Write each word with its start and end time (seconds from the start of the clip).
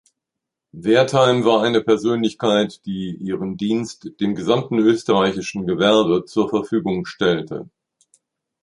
Wertheim 0.71 1.45
war 1.45 1.61
eine 1.61 1.79
Persönlichkeit, 1.83 2.83
die 2.87 3.15
ihren 3.17 3.55
Dienst 3.57 4.13
dem 4.19 4.33
gesamten 4.33 4.79
österreichischen 4.79 5.67
Gewerbe 5.67 6.25
zur 6.25 6.49
Verfügung 6.49 7.05
stellte. 7.05 7.69